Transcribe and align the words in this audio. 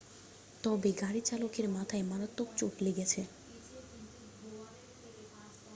তবে 0.63 0.89
গাড়ির 1.01 1.25
চালকের 1.25 1.67
মাথায় 1.69 2.03
মারাত্মক 2.03 2.49
চোট 2.57 2.73
লেগেছে 2.81 3.21